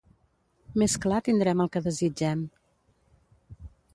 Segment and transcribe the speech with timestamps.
[0.83, 2.43] més clar tindrem el que desitgem